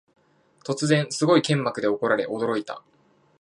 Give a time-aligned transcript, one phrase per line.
[0.63, 2.81] 突然、すごい剣幕で怒鳴られ驚いた